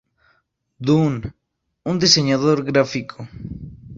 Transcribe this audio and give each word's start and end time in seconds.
Dunn, 0.87 1.15
un 1.91 1.95
diseñador 1.99 2.63
gráfico. 2.63 3.19